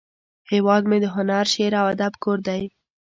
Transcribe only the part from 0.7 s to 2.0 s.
مې د هنر، شعر، او